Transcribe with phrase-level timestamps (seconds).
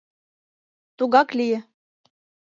[0.97, 1.59] Тугак лие.